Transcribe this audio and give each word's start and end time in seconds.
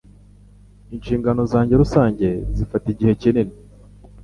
Inshingano 0.95 1.41
zanjye 1.51 1.73
rusange 1.81 2.27
zifata 2.55 2.85
igihe 2.93 3.13
kinini. 3.21 3.53